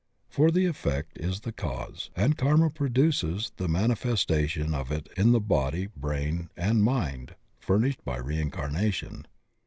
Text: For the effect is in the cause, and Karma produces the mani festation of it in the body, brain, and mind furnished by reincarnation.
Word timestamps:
For 0.29 0.49
the 0.49 0.65
effect 0.65 1.19
is 1.19 1.35
in 1.35 1.41
the 1.43 1.51
cause, 1.51 2.09
and 2.15 2.35
Karma 2.35 2.71
produces 2.71 3.51
the 3.57 3.67
mani 3.67 3.93
festation 3.93 4.73
of 4.73 4.91
it 4.91 5.07
in 5.15 5.31
the 5.31 5.39
body, 5.39 5.89
brain, 5.95 6.49
and 6.57 6.81
mind 6.83 7.35
furnished 7.59 8.03
by 8.03 8.17
reincarnation. 8.17 9.27